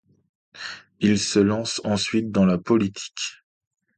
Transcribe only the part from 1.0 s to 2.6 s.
se lance ensuite dans la